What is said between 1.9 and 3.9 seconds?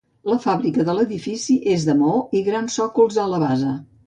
de maó i grans sòcols a la base.